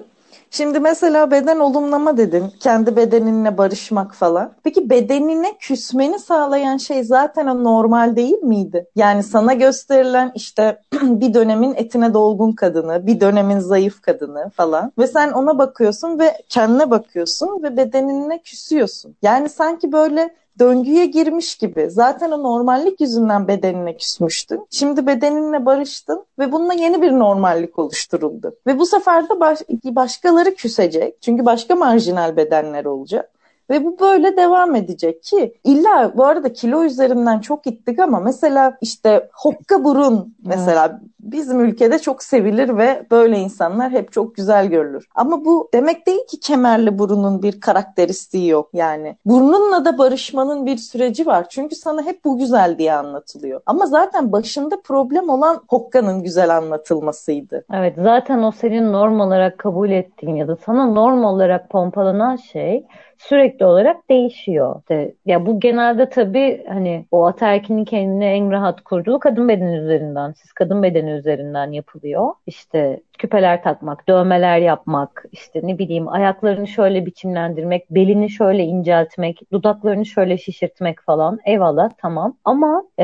Şimdi 0.51 0.79
mesela 0.79 1.31
beden 1.31 1.59
olumlama 1.59 2.17
dedin. 2.17 2.45
Kendi 2.59 2.95
bedeninle 2.95 3.57
barışmak 3.57 4.15
falan. 4.15 4.53
Peki 4.63 4.89
bedenine 4.89 5.57
küsmeni 5.59 6.19
sağlayan 6.19 6.77
şey 6.77 7.03
zaten 7.03 7.47
o 7.47 7.63
normal 7.63 8.15
değil 8.15 8.37
miydi? 8.43 8.87
Yani 8.95 9.23
sana 9.23 9.53
gösterilen 9.53 10.31
işte 10.35 10.81
bir 11.01 11.33
dönemin 11.33 11.73
etine 11.73 12.13
dolgun 12.13 12.51
kadını, 12.51 13.07
bir 13.07 13.19
dönemin 13.19 13.59
zayıf 13.59 14.01
kadını 14.01 14.49
falan. 14.49 14.91
Ve 14.97 15.07
sen 15.07 15.31
ona 15.31 15.57
bakıyorsun 15.57 16.19
ve 16.19 16.37
kendine 16.49 16.89
bakıyorsun 16.91 17.63
ve 17.63 17.77
bedenine 17.77 18.41
küsüyorsun. 18.41 19.15
Yani 19.21 19.49
sanki 19.49 19.91
böyle 19.91 20.35
döngüye 20.59 21.05
girmiş 21.05 21.55
gibi. 21.55 21.89
Zaten 21.89 22.31
o 22.31 22.43
normallik 22.43 23.01
yüzünden 23.01 23.47
bedenine 23.47 23.97
küsmüştün. 23.97 24.67
Şimdi 24.69 25.07
bedeninle 25.07 25.65
barıştın 25.65 26.25
ve 26.39 26.51
bununla 26.51 26.73
yeni 26.73 27.01
bir 27.01 27.11
normallik 27.11 27.79
oluşturuldu. 27.79 28.55
Ve 28.67 28.79
bu 28.79 28.85
sefer 28.85 29.29
de 29.29 29.39
baş, 29.39 29.59
başkaları 29.85 30.55
küsecek. 30.55 31.21
Çünkü 31.21 31.45
başka 31.45 31.75
marjinal 31.75 32.37
bedenler 32.37 32.85
olacak. 32.85 33.31
Ve 33.69 33.85
bu 33.85 33.99
böyle 33.99 34.37
devam 34.37 34.75
edecek 34.75 35.23
ki 35.23 35.53
illa 35.63 36.13
bu 36.17 36.25
arada 36.25 36.53
kilo 36.53 36.83
üzerinden 36.83 37.39
çok 37.39 37.63
gittik 37.63 37.99
ama 37.99 38.19
mesela 38.19 38.77
işte 38.81 39.29
hokka 39.33 39.83
burun 39.83 40.35
mesela. 40.45 41.01
Bizim 41.31 41.59
ülkede 41.59 41.99
çok 41.99 42.23
sevilir 42.23 42.77
ve 42.77 43.05
böyle 43.11 43.37
insanlar 43.37 43.91
hep 43.91 44.11
çok 44.11 44.35
güzel 44.35 44.67
görülür. 44.67 45.07
Ama 45.15 45.45
bu 45.45 45.69
demek 45.73 46.07
değil 46.07 46.27
ki 46.27 46.39
kemerli 46.39 46.99
burunun 46.99 47.43
bir 47.43 47.61
karakteristiği 47.61 48.47
yok 48.47 48.69
yani. 48.73 49.17
Burnunla 49.25 49.85
da 49.85 49.97
barışmanın 49.97 50.65
bir 50.65 50.77
süreci 50.77 51.25
var. 51.25 51.45
Çünkü 51.49 51.75
sana 51.75 52.05
hep 52.05 52.25
bu 52.25 52.37
güzel 52.37 52.77
diye 52.77 52.93
anlatılıyor. 52.93 53.61
Ama 53.65 53.85
zaten 53.85 54.31
başında 54.31 54.81
problem 54.83 55.29
olan 55.29 55.61
hokkanın 55.69 56.23
güzel 56.23 56.57
anlatılmasıydı. 56.57 57.65
Evet 57.73 57.95
zaten 57.97 58.43
o 58.43 58.51
senin 58.51 58.93
norm 58.93 59.19
olarak 59.19 59.57
kabul 59.57 59.89
ettiğin 59.89 60.35
ya 60.35 60.47
da 60.47 60.55
sana 60.55 60.85
norm 60.85 61.23
olarak 61.23 61.69
pompalanan 61.69 62.35
şey 62.35 62.85
sürekli 63.17 63.65
olarak 63.65 64.09
değişiyor. 64.09 64.75
İşte, 64.79 65.15
ya 65.25 65.45
bu 65.45 65.59
genelde 65.59 66.09
tabii 66.09 66.65
hani 66.67 67.05
o 67.11 67.25
ataerkinin 67.25 67.85
kendine 67.85 68.35
en 68.35 68.51
rahat 68.51 68.81
kurduğu 68.81 69.19
kadın 69.19 69.49
bedeni 69.49 69.77
üzerinden, 69.77 70.31
siz 70.31 70.53
kadın 70.53 70.83
bedeni 70.83 71.11
üzerinden 71.17 71.71
yapılıyor. 71.71 72.33
İşte 72.47 72.99
küpeler 73.17 73.63
takmak, 73.63 74.07
dövmeler 74.07 74.57
yapmak, 74.57 75.25
işte 75.31 75.61
ne 75.63 75.77
bileyim 75.77 76.07
ayaklarını 76.07 76.67
şöyle 76.67 77.05
biçimlendirmek, 77.05 77.91
belini 77.91 78.29
şöyle 78.29 78.63
inceltmek, 78.63 79.41
dudaklarını 79.51 80.05
şöyle 80.05 80.37
şişirtmek 80.37 81.01
falan. 81.01 81.39
Eyvallah 81.45 81.89
tamam. 81.97 82.37
Ama 82.45 82.83
e, 82.99 83.03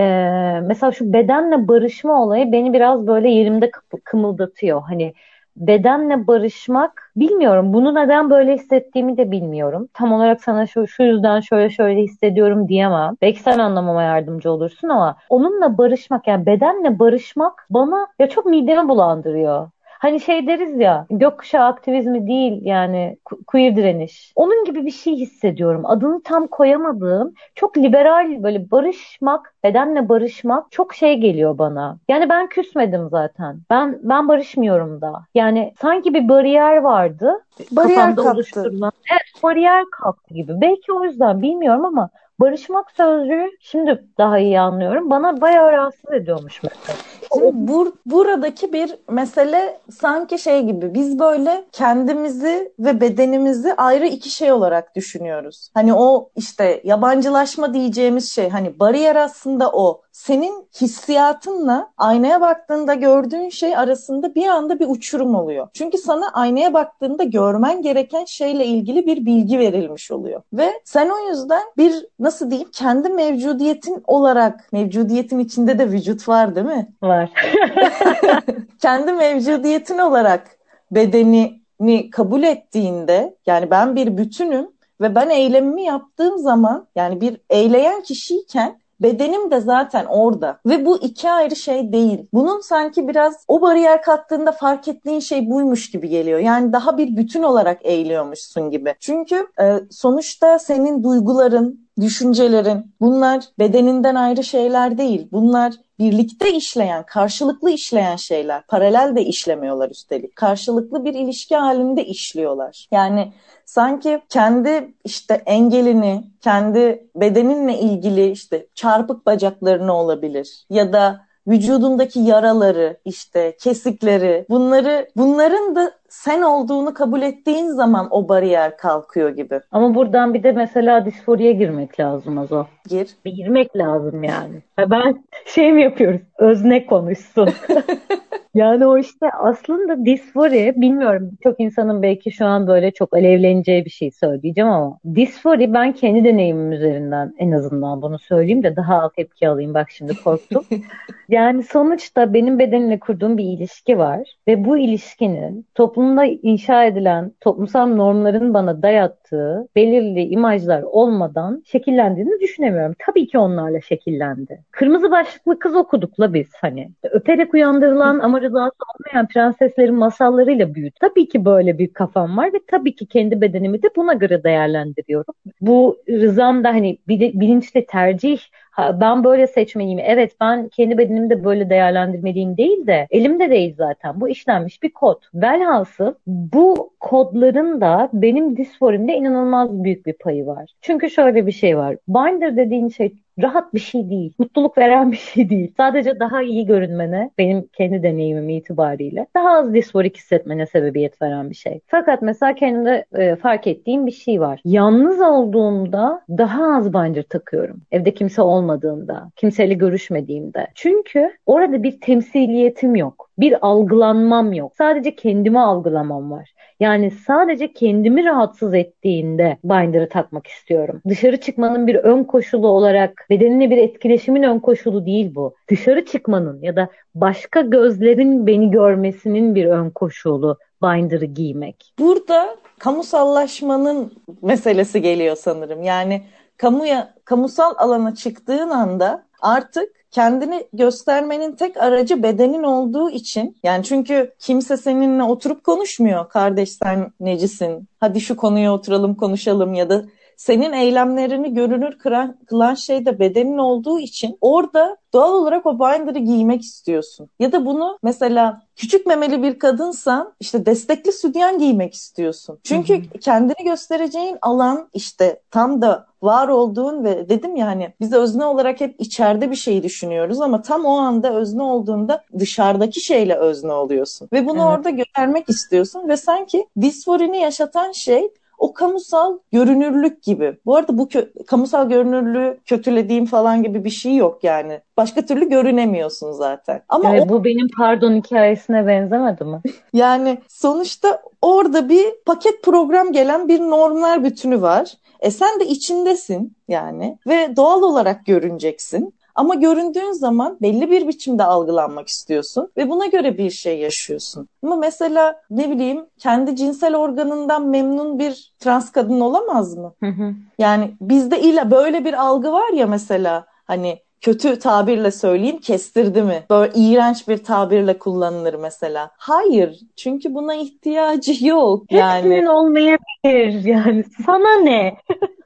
mesela 0.64 0.92
şu 0.92 1.14
bedenle 1.14 1.68
barışma 1.68 2.24
olayı 2.24 2.52
beni 2.52 2.74
biraz 2.74 3.08
böyle 3.08 3.30
yerimde 3.30 3.72
kımıldatıyor. 4.04 4.82
Hani 4.82 5.14
bedenle 5.56 6.28
barışmak 6.28 7.12
bilmiyorum. 7.16 7.74
Bunu 7.74 7.96
neden 7.96 8.30
böyle 8.30 8.54
hissettiğimi 8.54 9.18
de 9.18 9.32
bilmiyorum. 9.32 9.90
Tam 9.94 10.14
olarak 10.14 10.42
sana 10.44 10.68
şu, 10.68 10.88
şu 10.88 11.04
yüzden 11.04 11.40
şöyle 11.40 11.70
şöyle 11.70 12.02
hissediyorum 12.02 12.68
diyemem. 12.68 13.18
Belki 13.22 13.40
sen 13.40 13.60
anlamama 13.60 14.04
yardımcı 14.04 14.52
olursun 14.52 14.90
ama 14.90 15.18
onunla 15.30 15.78
barışmak 15.78 16.28
yani 16.28 16.46
bedenle 16.46 17.00
barışmak 17.00 17.66
bana 17.70 18.08
ya 18.20 18.30
çok 18.30 18.46
midemi 18.46 18.90
bulandırıyor. 18.90 19.70
Hani 20.04 20.20
şey 20.20 20.48
deriz 20.48 20.80
ya 20.80 21.06
gökkuşağı 21.10 21.66
aktivizmi 21.66 22.28
değil 22.28 22.62
yani 22.66 23.18
queer 23.48 23.76
direniş. 23.76 24.34
Onun 24.36 24.66
gibi 24.66 24.86
bir 24.86 24.92
şey 24.92 25.16
hissediyorum. 25.16 25.86
Adını 25.86 26.24
tam 26.24 26.48
koyamadığım 26.48 27.34
çok 27.56 27.78
liberal 27.78 28.44
böyle 28.44 28.72
barışmak, 28.72 29.54
bedenle 29.64 30.10
barışmak 30.10 30.72
çok 30.72 30.94
şey 30.94 31.16
geliyor 31.18 31.58
bana. 31.58 31.98
Yani 32.08 32.30
ben 32.30 32.48
küsmedim 32.48 33.10
zaten. 33.10 33.60
Ben 33.70 34.00
ben 34.04 34.28
barışmıyorum 34.28 35.02
da. 35.02 35.26
Yani 35.36 35.74
sanki 35.82 36.14
bir 36.14 36.30
bariyer 36.30 36.78
vardı. 36.78 37.44
Bariyer 37.72 38.16
kalktı. 38.16 38.32
oluşturulan. 38.32 38.92
Evet 39.12 39.44
bariyer 39.44 39.84
kalktı 39.92 40.34
gibi. 40.34 40.62
Belki 40.62 40.94
o 40.94 41.04
yüzden 41.04 41.42
bilmiyorum 41.42 41.86
ama 41.86 42.10
barışmak 42.40 42.92
sözcüğü 42.92 43.50
şimdi 43.60 44.04
daha 44.18 44.40
iyi 44.40 44.60
anlıyorum. 44.60 45.10
Bana 45.10 45.42
bayağı 45.42 45.72
rahatsız 45.72 46.12
ediyormuş 46.12 46.64
mesela. 46.64 46.98
Şimdi 47.34 47.68
bur 47.68 47.92
buradaki 48.06 48.74
bir 48.74 48.96
mesele 49.10 49.80
sanki 50.00 50.40
şey 50.40 50.62
gibi 50.64 50.94
biz 50.94 51.20
böyle 51.20 51.66
kendimizi 51.72 52.74
ve 52.80 53.02
bedenimizi 53.02 53.74
ayrı 53.74 54.08
iki 54.08 54.30
şey 54.30 54.52
olarak 54.52 54.96
düşünüyoruz. 54.96 55.70
Hani 55.74 55.94
o 55.94 56.30
işte 56.36 56.82
yabancılaşma 56.84 57.74
diyeceğimiz 57.74 58.32
şey 58.32 58.50
hani 58.50 58.80
bariyer 58.80 59.16
aslında 59.16 59.72
o 59.72 60.02
senin 60.12 60.68
hissiyatınla 60.82 61.90
aynaya 61.98 62.42
baktığında 62.42 62.94
gördüğün 62.94 63.50
şey 63.50 63.78
arasında 63.78 64.36
bir 64.36 64.48
anda 64.48 64.80
bir 64.80 64.88
uçurum 64.90 65.36
oluyor. 65.36 65.68
Çünkü 65.74 65.98
sana 65.98 66.30
aynaya 66.34 66.74
baktığında 66.74 67.24
görmen 67.24 67.82
gereken 67.82 68.26
şeyle 68.26 68.66
ilgili 68.66 69.06
bir 69.06 69.26
bilgi 69.26 69.60
verilmiş 69.60 70.12
oluyor. 70.12 70.42
Ve 70.54 70.72
sen 70.86 71.10
o 71.10 71.30
yüzden 71.30 71.64
bir 71.78 72.06
nasıl 72.20 72.50
diyeyim 72.50 72.70
kendi 72.74 73.10
mevcudiyetin 73.10 74.04
olarak 74.08 74.74
mevcudiyetin 74.74 75.40
içinde 75.40 75.80
de 75.80 75.92
vücut 75.92 76.30
var 76.30 76.56
değil 76.56 76.68
mi? 76.68 76.88
Var. 77.02 77.23
kendi 78.82 79.12
mevcudiyetin 79.12 79.98
olarak 79.98 80.58
bedenini 80.92 82.10
kabul 82.12 82.44
ettiğinde 82.44 83.36
yani 83.46 83.72
ben 83.72 83.96
bir 83.96 84.18
bütünüm 84.18 84.68
ve 85.02 85.16
ben 85.16 85.30
eylemimi 85.30 85.84
yaptığım 85.84 86.38
zaman 86.38 86.88
yani 86.96 87.22
bir 87.22 87.42
eyleyen 87.50 88.02
kişiyken 88.02 88.84
Bedenim 89.04 89.52
de 89.52 89.62
zaten 89.62 90.06
orada 90.06 90.60
ve 90.66 90.86
bu 90.86 90.98
iki 90.98 91.30
ayrı 91.30 91.56
şey 91.56 91.94
değil. 91.94 92.28
Bunun 92.34 92.60
sanki 92.62 93.08
biraz 93.08 93.46
o 93.48 93.62
bariyer 93.62 94.02
kattığında 94.02 94.52
fark 94.52 94.88
ettiğin 94.88 95.20
şey 95.20 95.50
buymuş 95.50 95.92
gibi 95.92 96.10
geliyor. 96.10 96.40
Yani 96.40 96.74
daha 96.74 96.98
bir 96.98 97.18
bütün 97.18 97.44
olarak 97.44 97.86
eğiliyormuşsun 97.86 98.72
gibi. 98.72 98.96
Çünkü 99.00 99.48
e, 99.62 99.80
sonuçta 99.92 100.60
senin 100.60 101.04
duyguların, 101.04 101.83
düşüncelerin 102.02 102.96
bunlar 103.02 103.44
bedeninden 103.60 104.16
ayrı 104.16 104.44
şeyler 104.44 104.98
değil. 104.98 105.28
Bunlar 105.32 105.74
birlikte 106.00 106.54
işleyen, 106.54 107.06
karşılıklı 107.06 107.72
işleyen 107.72 108.16
şeyler. 108.16 108.68
Paralel 108.68 109.16
de 109.16 109.26
işlemiyorlar 109.26 109.90
üstelik. 109.90 110.36
Karşılıklı 110.36 111.06
bir 111.06 111.14
ilişki 111.14 111.56
halinde 111.56 112.06
işliyorlar. 112.06 112.88
Yani 112.92 113.34
sanki 113.66 114.22
kendi 114.30 114.94
işte 115.06 115.44
engelini, 115.46 116.24
kendi 116.42 117.08
bedeninle 117.16 117.80
ilgili 117.80 118.32
işte 118.32 118.68
çarpık 118.76 119.26
bacaklarını 119.26 119.94
olabilir 119.94 120.66
ya 120.70 120.94
da 120.94 121.22
vücudundaki 121.48 122.20
yaraları, 122.20 122.98
işte 123.06 123.56
kesikleri, 123.60 124.46
bunları 124.50 125.10
bunların 125.18 125.76
da 125.76 125.92
sen 126.14 126.42
olduğunu 126.42 126.94
kabul 126.94 127.22
ettiğin 127.22 127.68
zaman 127.68 128.08
o 128.12 128.30
bariyer 128.30 128.78
kalkıyor 128.78 129.30
gibi. 129.30 129.60
Ama 129.72 129.96
buradan 129.96 130.34
bir 130.34 130.44
de 130.44 130.52
mesela 130.52 131.06
disforiye 131.06 131.52
girmek 131.54 132.00
lazım 132.00 132.38
az 132.38 132.52
o. 132.52 132.66
Gir. 132.90 133.10
Bir 133.26 133.32
girmek 133.32 133.78
lazım 133.78 134.24
yani. 134.24 134.62
Ben 134.78 135.24
şey 135.46 135.72
mi 135.74 135.82
yapıyoruz? 135.82 136.22
Özne 136.38 136.86
konuşsun. 136.86 137.50
Yani 138.54 138.88
o 138.88 138.98
işte 138.98 139.30
aslında 139.30 140.06
disfori 140.06 140.74
bilmiyorum 140.78 141.32
çok 141.44 141.60
insanın 141.60 142.02
belki 142.02 142.32
şu 142.32 142.46
an 142.46 142.68
böyle 142.68 142.92
çok 142.92 143.14
alevleneceği 143.14 143.86
bir 143.86 143.90
şey 143.90 144.12
söyleyeceğim 144.12 144.70
ama 144.70 145.00
disfori 145.16 145.74
ben 145.74 145.94
kendi 145.94 146.24
deneyimim 146.24 146.72
üzerinden 146.72 147.34
en 147.38 147.52
azından 147.52 148.02
bunu 148.02 148.20
söyleyeyim 148.20 148.64
de 148.64 148.76
daha 148.76 149.02
az 149.02 149.12
tepki 149.16 149.48
alayım 149.50 149.74
bak 149.74 149.92
şimdi 149.92 150.24
korktum. 150.24 150.66
yani 151.30 151.64
sonuçta 151.64 152.34
benim 152.34 152.60
bedenimle 152.60 153.00
kurduğum 153.00 153.38
bir 153.38 153.44
ilişki 153.44 153.98
var 153.98 154.36
ve 154.48 154.66
bu 154.66 154.78
ilişkinin 154.78 155.66
toplumda 156.04 156.26
inşa 156.26 156.86
edilen 156.86 157.32
toplumsal 157.42 157.88
normların 157.88 158.54
bana 158.54 158.82
dayattığı 158.82 159.68
belirli 159.76 160.22
imajlar 160.22 160.82
olmadan 160.82 161.64
şekillendiğini 161.66 162.40
düşünemiyorum. 162.42 162.96
Tabii 163.00 163.28
ki 163.28 163.38
onlarla 163.38 163.82
şekillendi. 163.82 164.62
Kırmızı 164.72 165.12
başlıklı 165.12 165.60
kız 165.60 165.76
okudukla 165.76 166.34
biz 166.34 166.48
hani 166.62 166.90
öperek 167.04 167.54
uyandırılan 167.54 168.20
ama 168.20 168.42
rızası 168.42 168.76
olmayan 168.96 169.28
prenseslerin 169.28 169.96
masallarıyla 169.96 170.76
büyüdü. 170.76 170.96
Tabii 171.02 171.28
ki 171.28 171.46
böyle 171.46 171.78
bir 171.78 171.94
kafam 171.94 172.38
var 172.38 172.54
ve 172.54 172.60
tabii 172.68 172.96
ki 172.96 173.06
kendi 173.06 173.42
bedenimi 173.42 173.84
de 173.84 173.90
buna 173.96 174.14
göre 174.14 174.44
değerlendiriyorum. 174.44 175.34
Bu 175.62 175.98
rızam 176.10 176.64
da 176.64 176.70
hani 176.70 176.98
bilinçli 177.08 177.86
tercih 177.86 178.40
Ben 178.78 179.24
böyle 179.24 179.48
seçmeliyim. 179.48 180.00
Evet 180.00 180.36
ben 180.42 180.70
kendi 180.70 180.98
bedenimi 180.98 181.30
de 181.30 181.44
böyle 181.44 181.70
değerlendirmeliyim 181.70 182.58
değil 182.58 182.88
de 182.88 183.08
elimde 183.10 183.50
değil 183.50 183.76
zaten. 183.78 184.22
Bu 184.22 184.30
işlenmiş 184.30 184.84
bir 184.84 184.94
kod. 184.94 185.22
Velhasıl 185.34 186.14
bu 186.28 186.93
kodların 187.04 187.82
da 187.82 188.10
benim 188.14 188.58
disforimde 188.58 189.14
inanılmaz 189.14 189.84
büyük 189.84 190.06
bir 190.06 190.14
payı 190.14 190.46
var. 190.46 190.74
Çünkü 190.82 191.10
şöyle 191.10 191.48
bir 191.48 191.52
şey 191.52 191.78
var. 191.78 191.98
Binder 192.08 192.58
dediğin 192.58 192.90
şey 192.90 193.14
rahat 193.42 193.74
bir 193.74 193.80
şey 193.80 194.10
değil. 194.10 194.34
Mutluluk 194.40 194.78
veren 194.78 195.12
bir 195.12 195.18
şey 195.18 195.50
değil. 195.50 195.74
Sadece 195.78 196.20
daha 196.20 196.42
iyi 196.42 196.66
görünmene, 196.66 197.32
benim 197.38 197.68
kendi 197.74 198.04
deneyimim 198.04 198.50
itibariyle 198.50 199.28
daha 199.36 199.50
az 199.50 199.74
disforik 199.74 200.18
hissetmene 200.18 200.66
sebebiyet 200.66 201.22
veren 201.22 201.50
bir 201.50 201.56
şey. 201.56 201.80
Fakat 201.88 202.22
mesela 202.22 202.56
kendimde 202.56 203.06
e, 203.16 203.36
fark 203.36 203.68
ettiğim 203.68 204.06
bir 204.08 204.12
şey 204.12 204.42
var. 204.42 204.62
Yalnız 204.66 205.22
olduğumda 205.22 206.22
daha 206.30 206.78
az 206.78 206.94
binder 206.94 207.24
takıyorum. 207.24 207.82
Evde 207.92 208.14
kimse 208.14 208.42
olmadığında, 208.42 209.30
kimseyle 209.36 209.74
görüşmediğimde. 209.74 210.68
Çünkü 210.76 211.32
orada 211.46 211.84
bir 211.84 212.02
temsiliyetim 212.02 212.96
yok. 212.96 213.30
Bir 213.40 213.68
algılanmam 213.68 214.54
yok. 214.54 214.74
Sadece 214.78 215.16
kendimi 215.16 215.60
algılamam 215.60 216.32
var. 216.32 216.54
Yani 216.84 217.12
sadece 217.12 217.74
kendimi 217.74 218.26
rahatsız 218.26 218.74
ettiğinde 218.74 219.58
binder'ı 219.64 220.10
takmak 220.10 220.48
istiyorum. 220.48 221.02
Dışarı 221.10 221.38
çıkmanın 221.42 221.88
bir 221.88 221.96
ön 221.96 222.24
koşulu 222.24 222.68
olarak 222.68 223.26
bedenine 223.30 223.70
bir 223.70 223.78
etkileşimin 223.78 224.44
ön 224.44 224.60
koşulu 224.60 225.06
değil 225.06 225.36
bu. 225.36 225.56
Dışarı 225.70 226.06
çıkmanın 226.06 226.62
ya 226.62 226.76
da 226.76 226.90
başka 227.16 227.62
gözlerin 227.62 228.48
beni 228.48 228.72
görmesinin 228.72 229.56
bir 229.56 229.66
ön 229.66 229.90
koşulu 229.90 230.58
binder'ı 230.84 231.26
giymek. 231.26 231.94
Burada 232.00 232.56
kamusallaşmanın 232.80 234.14
meselesi 234.42 235.02
geliyor 235.02 235.36
sanırım. 235.36 235.84
Yani 235.84 236.22
kamuya 236.58 237.14
kamusal 237.26 237.74
alana 237.78 238.16
çıktığın 238.16 238.70
anda 238.70 239.26
artık 239.44 239.90
kendini 240.12 240.68
göstermenin 240.74 241.56
tek 241.56 241.78
aracı 241.78 242.24
bedenin 242.24 242.64
olduğu 242.64 243.10
için 243.10 243.58
yani 243.64 243.84
çünkü 243.84 244.34
kimse 244.40 244.78
seninle 244.78 245.24
oturup 245.24 245.64
konuşmuyor. 245.64 246.30
Kardeş 246.30 246.72
sen 246.72 247.12
necisin? 247.20 247.88
Hadi 248.00 248.22
şu 248.22 248.36
konuya 248.36 248.74
oturalım 248.74 249.16
konuşalım 249.16 249.74
ya 249.74 249.90
da 249.90 250.06
senin 250.44 250.74
eylemlerini 250.74 251.54
görünür 251.54 251.98
kıran, 251.98 252.38
kılan 252.48 252.74
şey 252.74 253.06
de 253.06 253.20
bedenin 253.20 253.58
olduğu 253.58 254.00
için 254.00 254.38
orada 254.42 254.98
doğal 255.14 255.34
olarak 255.34 255.66
o 255.66 255.80
binder'ı 255.80 256.20
giymek 256.20 256.62
istiyorsun. 256.62 257.30
Ya 257.40 257.52
da 257.52 257.66
bunu 257.66 257.98
mesela 258.04 258.62
küçük 258.76 259.06
memeli 259.06 259.44
bir 259.44 259.60
kadınsan 259.60 260.34
işte 260.40 260.66
destekli 260.66 261.12
sütyen 261.12 261.60
giymek 261.60 261.94
istiyorsun. 261.94 262.60
Çünkü 262.64 262.94
hı 262.94 262.98
hı. 262.98 263.20
kendini 263.20 263.64
göstereceğin 263.64 264.38
alan 264.42 264.90
işte 264.94 265.42
tam 265.52 265.82
da 265.82 266.06
var 266.22 266.48
olduğun 266.48 267.04
ve 267.04 267.30
dedim 267.30 267.56
ya 267.56 267.68
hani 267.68 267.94
biz 268.00 268.14
özne 268.14 268.46
olarak 268.46 268.82
hep 268.82 268.96
içeride 269.00 269.52
bir 269.52 269.56
şeyi 269.56 269.84
düşünüyoruz 269.84 270.42
ama 270.42 270.62
tam 270.62 270.86
o 270.86 270.98
anda 270.98 271.34
özne 271.34 271.64
olduğunda 271.64 272.24
dışarıdaki 272.40 273.02
şeyle 273.02 273.36
özne 273.36 273.74
oluyorsun. 273.74 274.30
Ve 274.34 274.46
bunu 274.46 274.58
evet. 274.58 274.68
orada 274.68 274.90
göstermek 274.90 275.50
istiyorsun 275.50 276.08
ve 276.08 276.18
sanki 276.18 276.68
disforini 276.82 277.38
yaşatan 277.38 277.92
şey 277.92 278.30
o 278.58 278.74
kamusal 278.74 279.38
görünürlük 279.52 280.24
gibi. 280.24 280.58
Bu 280.66 280.76
arada 280.76 280.98
bu 280.98 281.04
kö- 281.04 281.46
kamusal 281.46 281.90
görünürlüğü 281.90 282.58
kötülediğim 282.66 283.26
falan 283.26 283.64
gibi 283.64 283.86
bir 283.86 283.90
şey 283.90 284.16
yok 284.16 284.44
yani. 284.44 284.82
Başka 284.98 285.22
türlü 285.22 285.50
görünemiyorsun 285.50 286.32
zaten. 286.32 286.82
Ama 286.90 287.10
yani 287.10 287.22
o... 287.22 287.30
bu 287.30 287.44
benim 287.44 287.68
pardon 287.78 288.16
hikayesine 288.16 288.88
benzemedi 288.88 289.44
mi? 289.44 289.62
yani 289.94 290.38
sonuçta 290.48 291.22
orada 291.42 291.90
bir 291.90 292.06
paket 292.26 292.64
program 292.64 293.12
gelen 293.12 293.48
bir 293.48 293.60
normlar 293.60 294.24
bütünü 294.24 294.62
var. 294.62 294.94
E 295.20 295.32
sen 295.32 295.60
de 295.60 295.66
içindesin 295.66 296.56
yani 296.68 297.18
ve 297.28 297.56
doğal 297.56 297.82
olarak 297.82 298.26
görüneceksin. 298.26 299.14
Ama 299.36 299.56
göründüğün 299.56 300.12
zaman 300.12 300.58
belli 300.62 300.92
bir 300.92 301.08
biçimde 301.08 301.44
algılanmak 301.44 302.08
istiyorsun 302.08 302.72
ve 302.78 302.90
buna 302.90 303.06
göre 303.06 303.38
bir 303.38 303.50
şey 303.50 303.80
yaşıyorsun. 303.80 304.48
Ama 304.64 304.76
mesela 304.76 305.42
ne 305.50 305.70
bileyim 305.70 306.06
kendi 306.20 306.56
cinsel 306.56 306.96
organından 306.96 307.68
memnun 307.68 308.20
bir 308.20 308.54
trans 308.60 308.92
kadın 308.92 309.20
olamaz 309.20 309.78
mı? 309.78 309.94
Hı 310.00 310.10
hı. 310.10 310.34
Yani 310.60 310.92
bizde 311.02 311.42
illa 311.42 311.72
böyle 311.72 312.06
bir 312.06 312.14
algı 312.14 312.52
var 312.52 312.74
ya 312.74 312.88
mesela 312.88 313.46
hani 313.66 314.00
kötü 314.22 314.60
tabirle 314.60 315.12
söyleyeyim 315.12 315.58
kestirdi 315.60 316.22
mi? 316.22 316.44
Böyle 316.50 316.72
iğrenç 316.76 317.28
bir 317.28 317.44
tabirle 317.44 318.00
kullanılır 318.00 318.54
mesela. 318.54 319.12
Hayır. 319.18 319.80
Çünkü 319.96 320.34
buna 320.36 320.56
ihtiyacı 320.56 321.46
yok. 321.46 321.92
Yani. 321.92 322.16
Hepsinin 322.16 322.46
olmayabilir 322.46 323.66
yani. 323.66 324.04
Sana 324.26 324.56
ne? 324.56 324.98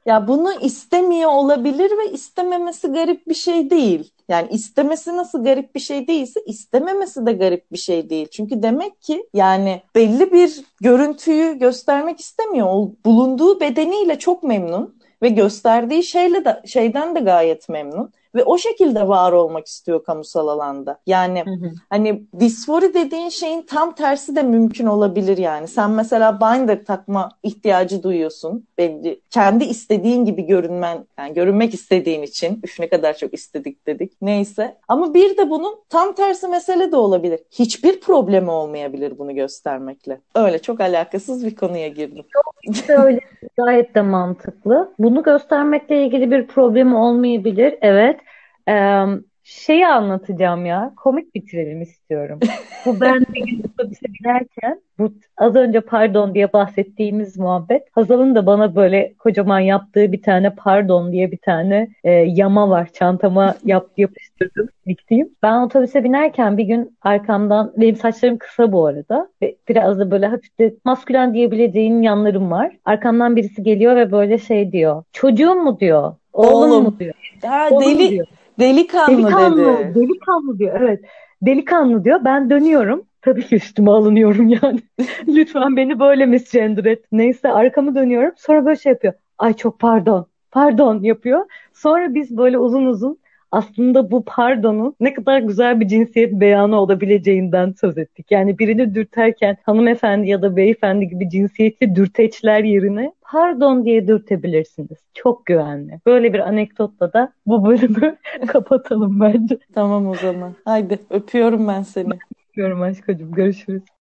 Ya 0.08 0.28
bunu 0.28 0.52
istemiyor 0.60 1.30
olabilir 1.30 1.90
ve 1.98 2.12
istememesi 2.12 2.88
garip 2.88 3.28
bir 3.28 3.34
şey 3.34 3.70
değil. 3.70 4.12
Yani 4.28 4.48
istemesi 4.50 5.16
nasıl 5.16 5.44
garip 5.44 5.74
bir 5.74 5.80
şey 5.80 6.08
değilse 6.08 6.40
istememesi 6.46 7.26
de 7.26 7.32
garip 7.32 7.72
bir 7.72 7.78
şey 7.78 8.10
değil. 8.10 8.28
Çünkü 8.30 8.62
demek 8.62 9.02
ki 9.02 9.26
yani 9.34 9.82
belli 9.94 10.32
bir 10.32 10.64
görüntüyü 10.80 11.58
göstermek 11.58 12.20
istemiyor. 12.20 12.88
bulunduğu 13.04 13.60
bedeniyle 13.60 14.18
çok 14.18 14.42
memnun 14.42 14.98
ve 15.22 15.28
gösterdiği 15.28 16.02
şeyle 16.02 16.44
de 16.44 16.62
şeyden 16.66 17.14
de 17.14 17.20
gayet 17.20 17.68
memnun 17.68 18.12
ve 18.38 18.44
o 18.44 18.58
şekilde 18.58 19.08
var 19.08 19.32
olmak 19.32 19.66
istiyor 19.66 20.04
kamusal 20.04 20.48
alanda. 20.48 20.98
Yani 21.06 21.44
hı 21.44 21.50
hı. 21.50 21.70
hani 21.90 22.22
disfori 22.40 22.94
dediğin 22.94 23.28
şeyin 23.28 23.62
tam 23.62 23.94
tersi 23.94 24.36
de 24.36 24.42
mümkün 24.42 24.86
olabilir 24.86 25.38
yani. 25.38 25.68
Sen 25.68 25.90
mesela 25.90 26.40
binder 26.40 26.84
takma 26.84 27.28
ihtiyacı 27.42 28.02
duyuyorsun. 28.02 28.66
Belli 28.78 29.20
kendi 29.30 29.64
istediğin 29.64 30.24
gibi 30.24 30.42
görünmen 30.42 31.06
yani 31.18 31.34
görünmek 31.34 31.74
istediğin 31.74 32.22
için 32.22 32.60
üf 32.64 32.80
ne 32.80 32.88
kadar 32.88 33.16
çok 33.16 33.34
istedik 33.34 33.86
dedik. 33.86 34.12
Neyse. 34.22 34.76
Ama 34.88 35.14
bir 35.14 35.36
de 35.36 35.50
bunun 35.50 35.74
tam 35.88 36.14
tersi 36.14 36.48
mesele 36.48 36.92
de 36.92 36.96
olabilir. 36.96 37.40
Hiçbir 37.50 38.00
problemi 38.00 38.50
olmayabilir 38.50 39.18
bunu 39.18 39.34
göstermekle. 39.34 40.20
Öyle 40.34 40.58
çok 40.58 40.80
alakasız 40.80 41.46
bir 41.46 41.56
konuya 41.56 41.88
girdim. 41.88 42.24
Yok 42.34 42.54
işte 42.62 42.96
öyle 42.98 43.20
gayet 43.56 43.94
de 43.94 44.02
mantıklı. 44.02 44.92
Bunu 44.98 45.22
göstermekle 45.22 46.04
ilgili 46.04 46.30
bir 46.30 46.46
problemi 46.46 46.96
olmayabilir. 46.96 47.78
Evet. 47.80 48.20
Ee, 48.68 49.04
şeyi 49.48 49.86
anlatacağım 49.86 50.66
ya. 50.66 50.92
Komik 50.96 51.34
bitirelim 51.34 51.82
istiyorum. 51.82 52.40
Bu 52.86 53.00
ben 53.00 53.20
bir 53.34 53.46
gün 53.46 53.62
otobüse 53.74 54.06
binerken 54.20 54.80
bu 54.98 55.12
az 55.36 55.56
önce 55.56 55.80
pardon 55.80 56.34
diye 56.34 56.52
bahsettiğimiz 56.52 57.38
muhabbet. 57.38 57.82
Hazal'ın 57.92 58.34
da 58.34 58.46
bana 58.46 58.74
böyle 58.74 59.14
kocaman 59.18 59.60
yaptığı 59.60 60.12
bir 60.12 60.22
tane 60.22 60.54
pardon 60.54 61.12
diye 61.12 61.32
bir 61.32 61.36
tane 61.36 61.88
e, 62.04 62.10
yama 62.10 62.70
var. 62.70 62.88
Çantama 62.92 63.54
yap, 63.64 63.86
yapıştırdım, 63.96 64.68
diktiğim. 64.86 65.28
Ben 65.42 65.60
otobüse 65.60 66.04
binerken 66.04 66.58
bir 66.58 66.64
gün 66.64 66.96
arkamdan, 67.02 67.72
benim 67.76 67.96
saçlarım 67.96 68.38
kısa 68.38 68.72
bu 68.72 68.86
arada. 68.86 69.28
Ve 69.42 69.56
biraz 69.68 69.98
da 69.98 70.10
böyle 70.10 70.26
hafif 70.26 70.58
de 70.58 70.74
maskülen 70.84 71.34
diyebileceğin 71.34 72.02
yanlarım 72.02 72.50
var. 72.50 72.76
Arkamdan 72.84 73.36
birisi 73.36 73.62
geliyor 73.62 73.96
ve 73.96 74.12
böyle 74.12 74.38
şey 74.38 74.72
diyor. 74.72 75.02
Çocuğum 75.12 75.54
mu 75.54 75.80
diyor. 75.80 76.14
Oğlum, 76.32 76.70
Oğlum 76.70 76.84
mu 76.84 76.98
diyor. 76.98 77.14
Ya 77.42 77.70
deli, 77.70 78.10
diyor. 78.10 78.26
Delikanlı, 78.58 79.18
delikanlı 79.18 79.56
dedi. 79.58 79.94
Delikanlı 79.94 80.58
diyor 80.58 80.80
evet. 80.80 81.04
Delikanlı 81.42 82.04
diyor. 82.04 82.20
Ben 82.24 82.50
dönüyorum. 82.50 83.04
Tabii 83.22 83.46
ki 83.46 83.56
üstüme 83.56 83.90
alınıyorum 83.90 84.48
yani. 84.48 84.80
Lütfen 85.28 85.76
beni 85.76 86.00
böyle 86.00 86.26
misgender 86.26 86.84
et. 86.84 87.04
Neyse 87.12 87.52
arkamı 87.52 87.94
dönüyorum. 87.94 88.32
Sonra 88.36 88.66
böyle 88.66 88.76
şey 88.76 88.92
yapıyor. 88.92 89.14
Ay 89.38 89.54
çok 89.54 89.78
pardon. 89.78 90.26
Pardon 90.50 91.02
yapıyor. 91.02 91.46
Sonra 91.72 92.14
biz 92.14 92.36
böyle 92.36 92.58
uzun 92.58 92.86
uzun 92.86 93.18
aslında 93.50 94.10
bu 94.10 94.24
pardonun 94.24 94.94
ne 95.00 95.14
kadar 95.14 95.38
güzel 95.38 95.80
bir 95.80 95.88
cinsiyet 95.88 96.32
beyanı 96.32 96.80
olabileceğinden 96.80 97.74
söz 97.80 97.98
ettik. 97.98 98.26
Yani 98.30 98.58
birini 98.58 98.94
dürterken 98.94 99.56
hanımefendi 99.62 100.28
ya 100.28 100.42
da 100.42 100.56
beyefendi 100.56 101.08
gibi 101.08 101.30
cinsiyetli 101.30 101.94
dürteçler 101.94 102.64
yerine 102.64 103.12
pardon 103.28 103.84
diye 103.84 104.08
dürtebilirsiniz. 104.08 104.98
Çok 105.14 105.46
güvenli. 105.46 106.00
Böyle 106.06 106.32
bir 106.32 106.38
anekdotla 106.40 107.12
da 107.12 107.32
bu 107.46 107.66
bölümü 107.66 108.18
kapatalım 108.48 109.20
bence. 109.20 109.58
Tamam 109.74 110.06
o 110.08 110.16
zaman. 110.16 110.56
Haydi 110.64 111.06
öpüyorum 111.10 111.68
ben 111.68 111.82
seni. 111.82 112.20
öpüyorum 112.50 112.82
aşkım. 112.82 113.32
Görüşürüz. 113.32 113.88